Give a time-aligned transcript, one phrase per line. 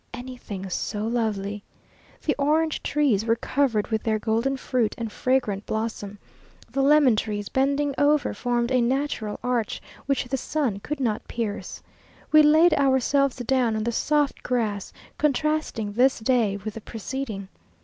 [0.15, 1.63] Anything so lovely!
[2.25, 6.17] The orange trees were covered with their golden fruit and fragrant blossom;
[6.71, 11.83] the lemon trees, bending over, formed a natural arch, which the sun could not pierce.
[12.31, 17.49] We laid ourselves down on the soft grass, contrasting this day with the preceding.